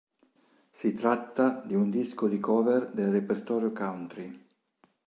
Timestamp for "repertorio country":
3.11-4.41